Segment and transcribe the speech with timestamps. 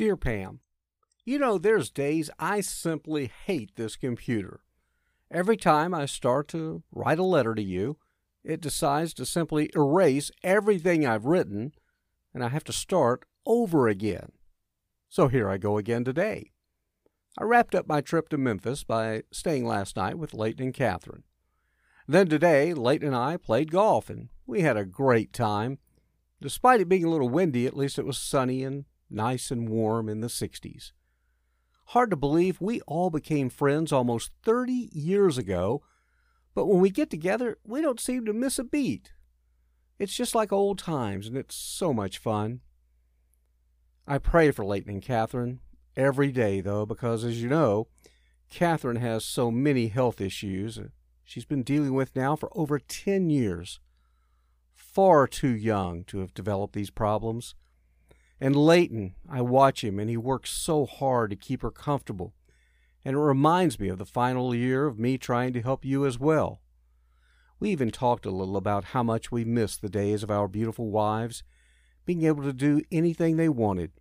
[0.00, 0.60] Dear Pam,
[1.26, 4.60] you know, there's days I simply hate this computer.
[5.30, 7.98] Every time I start to write a letter to you,
[8.42, 11.72] it decides to simply erase everything I've written,
[12.32, 14.32] and I have to start over again.
[15.10, 16.52] So here I go again today.
[17.38, 21.24] I wrapped up my trip to Memphis by staying last night with Leighton and Catherine.
[22.08, 25.76] Then today, Leighton and I played golf, and we had a great time.
[26.40, 30.08] Despite it being a little windy, at least it was sunny and nice and warm
[30.08, 30.92] in the 60s.
[31.86, 35.82] Hard to believe we all became friends almost 30 years ago,
[36.54, 39.12] but when we get together, we don't seem to miss a beat.
[39.98, 42.60] It's just like old times, and it's so much fun.
[44.06, 45.60] I pray for Leighton and Catherine
[45.96, 47.88] every day, though, because as you know,
[48.50, 50.88] Catherine has so many health issues uh,
[51.24, 53.78] she's been dealing with now for over 10 years.
[54.74, 57.54] Far too young to have developed these problems.
[58.40, 62.32] And Leighton, I watch him, and he works so hard to keep her comfortable.
[63.04, 66.18] And it reminds me of the final year of me trying to help you as
[66.18, 66.60] well.
[67.58, 70.90] We even talked a little about how much we missed the days of our beautiful
[70.90, 71.42] wives,
[72.06, 73.92] being able to do anything they wanted.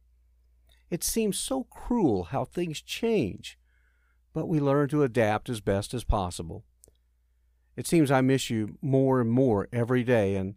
[0.90, 3.60] It seems so cruel how things change,
[4.34, 6.64] but we learn to adapt as best as possible.
[7.76, 10.56] It seems I miss you more and more every day, and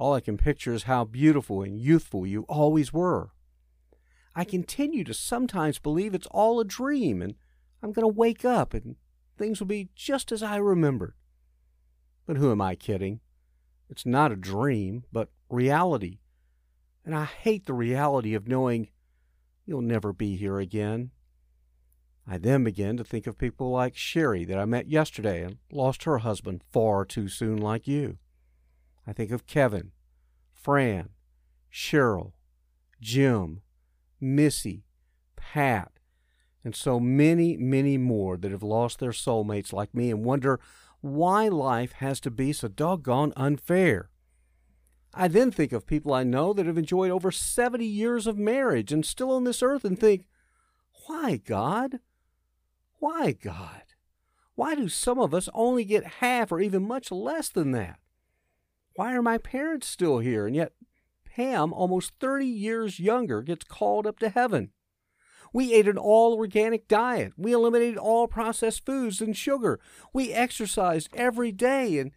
[0.00, 3.32] all I can picture is how beautiful and youthful you always were.
[4.34, 7.34] I continue to sometimes believe it's all a dream and
[7.82, 8.96] I'm going to wake up and
[9.36, 11.12] things will be just as I remembered.
[12.26, 13.20] But who am I kidding?
[13.90, 16.20] It's not a dream, but reality.
[17.04, 18.88] And I hate the reality of knowing
[19.66, 21.10] you'll never be here again.
[22.26, 26.04] I then begin to think of people like Sherry that I met yesterday and lost
[26.04, 28.16] her husband far too soon, like you.
[29.06, 29.92] I think of Kevin,
[30.52, 31.10] Fran,
[31.72, 32.32] Cheryl,
[33.00, 33.62] Jim,
[34.20, 34.84] Missy,
[35.36, 35.92] Pat,
[36.62, 40.60] and so many, many more that have lost their soulmates like me and wonder
[41.00, 44.10] why life has to be so doggone unfair.
[45.14, 48.92] I then think of people I know that have enjoyed over 70 years of marriage
[48.92, 50.26] and still on this earth and think,
[51.06, 52.00] why, God?
[52.98, 53.82] Why, God?
[54.54, 57.98] Why do some of us only get half or even much less than that?
[58.94, 60.46] Why are my parents still here?
[60.46, 60.72] And yet
[61.24, 64.70] Pam, almost 30 years younger, gets called up to heaven.
[65.52, 67.32] We ate an all organic diet.
[67.36, 69.80] We eliminated all processed foods and sugar.
[70.12, 71.98] We exercised every day.
[71.98, 72.12] And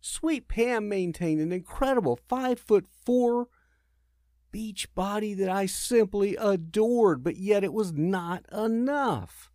[0.00, 3.48] sweet Pam maintained an incredible five foot four
[4.52, 9.50] beach body that I simply adored, but yet it was not enough.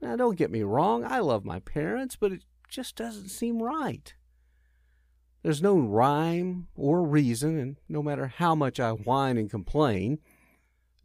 [0.00, 4.14] Now, don't get me wrong, I love my parents, but it just doesn't seem right.
[5.46, 10.18] There's no rhyme or reason, and no matter how much I whine and complain,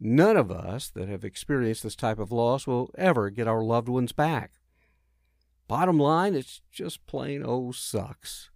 [0.00, 3.88] none of us that have experienced this type of loss will ever get our loved
[3.88, 4.54] ones back.
[5.68, 8.50] Bottom line, it's just plain old sucks.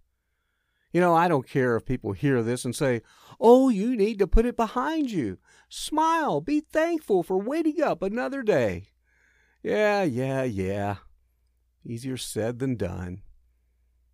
[0.91, 3.01] You know, I don't care if people hear this and say,
[3.39, 5.37] Oh, you need to put it behind you.
[5.69, 8.89] Smile, be thankful for waiting up another day.
[9.63, 10.95] Yeah, yeah, yeah.
[11.85, 13.21] Easier said than done.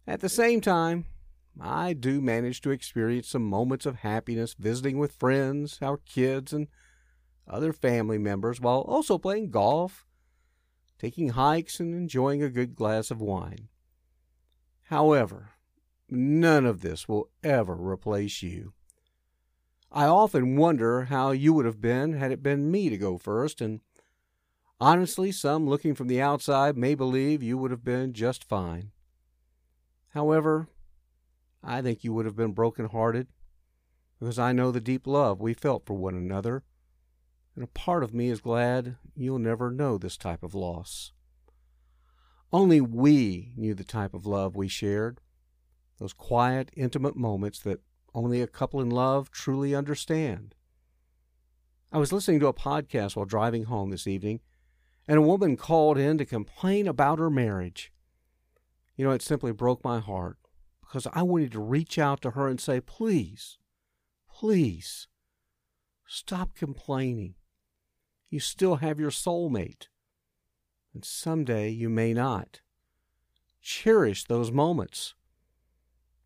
[0.06, 1.06] At the same time,
[1.60, 6.68] I do manage to experience some moments of happiness visiting with friends, our kids, and
[7.48, 10.06] other family members while also playing golf,
[10.98, 13.68] taking hikes, and enjoying a good glass of wine.
[14.84, 15.50] However,
[16.10, 18.74] none of this will ever replace you.
[19.92, 23.62] I often wonder how you would have been had it been me to go first,
[23.62, 23.82] and
[24.82, 28.92] honestly, some looking from the outside may believe you would have been just fine.
[30.10, 30.68] However,
[31.64, 33.28] I think you would have been broken hearted,
[34.20, 36.64] because I know the deep love we felt for one another,
[37.56, 41.14] and a part of me is glad you'll never know this type of loss.
[42.52, 45.20] Only we knew the type of love we shared,
[46.00, 47.82] those quiet, intimate moments that
[48.14, 50.56] only a couple in love truly understand.
[51.92, 54.42] I was listening to a podcast while driving home this evening,
[55.08, 57.92] and a woman called in to complain about her marriage.
[58.96, 60.38] You know, it simply broke my heart
[60.94, 63.58] because I wanted to reach out to her and say, please,
[64.32, 65.08] please,
[66.06, 67.34] stop complaining.
[68.30, 69.88] You still have your soulmate,
[70.94, 72.62] and someday you may not.
[73.60, 75.16] Cherish those moments.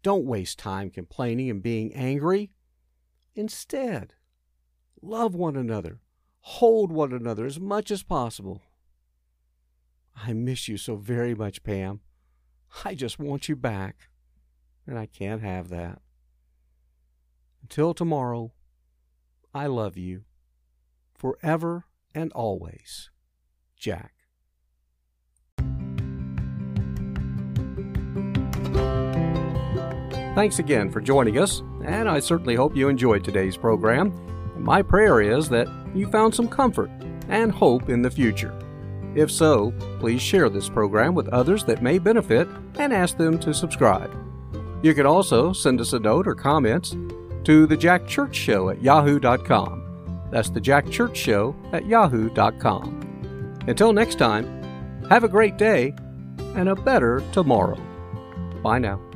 [0.04, 2.52] Don't waste time complaining and being angry.
[3.36, 4.16] Instead,
[5.02, 6.02] love one another,
[6.42, 8.64] hold one another as much as possible.
[10.14, 12.02] I miss you so very much, Pam.
[12.84, 14.10] I just want you back,
[14.88, 16.00] and I can't have that.
[17.62, 18.54] Until tomorrow,
[19.54, 20.24] I love you
[21.14, 21.86] forever
[22.16, 23.10] and always.
[23.76, 24.14] Jack.
[30.36, 34.14] Thanks again for joining us, and I certainly hope you enjoyed today's program.
[34.56, 36.92] My prayer is that you found some comfort
[37.28, 38.58] and hope in the future.
[39.16, 42.48] If so, please share this program with others that may benefit
[42.78, 44.27] and ask them to subscribe.
[44.82, 46.96] You can also send us a note or comments
[47.44, 50.28] to the Jack Church Show at yahoo.com.
[50.32, 53.60] That's the Jack Church Show at yahoo.com.
[53.68, 54.46] Until next time,
[55.10, 55.94] have a great day
[56.56, 57.80] and a better tomorrow.
[58.62, 59.07] Bye now.